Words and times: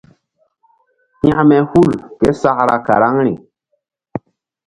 Hȩkme 1.21 1.57
hul 1.69 1.91
késakra 2.19 2.75
karaŋri. 2.85 3.33